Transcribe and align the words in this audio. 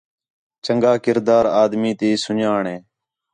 چَنڳا 0.65 0.93
کردار 1.05 1.45
آدمی 1.63 1.91
تی 1.99 2.09
سُن٘ڄاݨ 2.23 2.63
ہے 2.71 2.77